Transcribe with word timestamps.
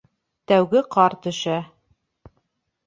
Тәүге 0.51 0.81
ҡар 0.95 1.17
төшә. 1.27 1.59